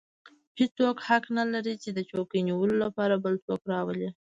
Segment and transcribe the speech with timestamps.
[0.59, 4.09] هېڅوک حق نه لري چې د څوکۍ نیولو لپاره بل څوک راولي.